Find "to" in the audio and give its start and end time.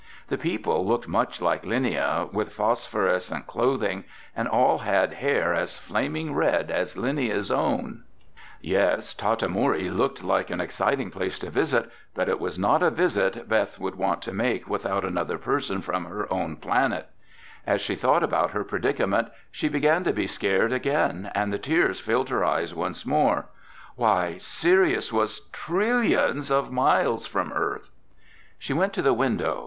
11.39-11.49, 14.23-14.33, 20.05-20.13, 28.93-29.03